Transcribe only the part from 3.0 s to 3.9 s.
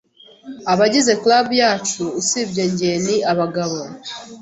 ni abagabo.